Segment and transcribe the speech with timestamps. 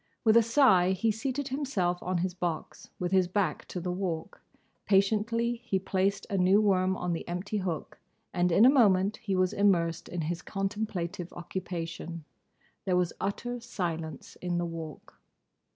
[0.23, 4.41] With a sigh he seated himself on his box, with his back to the Walk;
[4.87, 7.99] patiently he placed a new worm on the empty hook,
[8.33, 12.23] and in a moment he was immersed in his contemplative occupation.
[12.83, 15.19] There was utter silence in the Walk.